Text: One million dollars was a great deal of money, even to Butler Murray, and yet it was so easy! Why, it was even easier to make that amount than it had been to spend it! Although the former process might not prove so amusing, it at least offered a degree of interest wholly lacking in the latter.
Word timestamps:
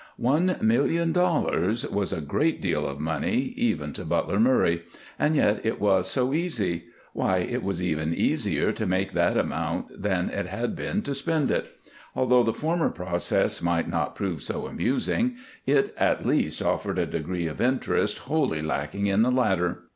One 0.17 0.57
million 0.61 1.11
dollars 1.11 1.85
was 1.85 2.11
a 2.11 2.21
great 2.21 2.59
deal 2.59 2.87
of 2.87 2.99
money, 2.99 3.53
even 3.55 3.93
to 3.93 4.03
Butler 4.03 4.39
Murray, 4.39 4.81
and 5.19 5.35
yet 5.35 5.63
it 5.63 5.79
was 5.79 6.09
so 6.09 6.33
easy! 6.33 6.85
Why, 7.13 7.37
it 7.37 7.61
was 7.63 7.83
even 7.83 8.11
easier 8.11 8.71
to 8.71 8.87
make 8.87 9.11
that 9.11 9.37
amount 9.37 10.01
than 10.01 10.29
it 10.31 10.47
had 10.47 10.75
been 10.75 11.03
to 11.03 11.13
spend 11.13 11.51
it! 11.51 11.71
Although 12.15 12.41
the 12.41 12.51
former 12.51 12.89
process 12.89 13.61
might 13.61 13.87
not 13.87 14.15
prove 14.15 14.41
so 14.41 14.65
amusing, 14.65 15.35
it 15.67 15.93
at 15.99 16.25
least 16.25 16.63
offered 16.63 16.97
a 16.97 17.05
degree 17.05 17.45
of 17.45 17.61
interest 17.61 18.17
wholly 18.27 18.63
lacking 18.63 19.05
in 19.05 19.21
the 19.21 19.29
latter. 19.29 19.83